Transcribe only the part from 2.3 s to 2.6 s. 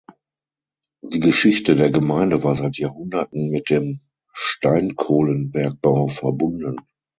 war